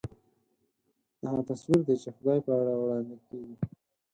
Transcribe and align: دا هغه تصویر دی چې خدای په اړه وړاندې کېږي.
دا 1.19 1.25
هغه 1.31 1.43
تصویر 1.49 1.79
دی 1.87 1.95
چې 2.03 2.09
خدای 2.15 2.39
په 2.45 2.51
اړه 2.59 2.73
وړاندې 2.81 3.15
کېږي. 3.27 3.55